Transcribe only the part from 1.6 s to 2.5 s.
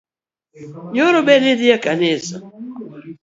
e kanisa?